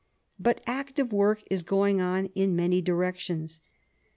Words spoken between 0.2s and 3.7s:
But active work is going on in many directions.